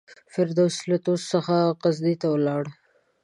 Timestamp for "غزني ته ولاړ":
1.81-2.63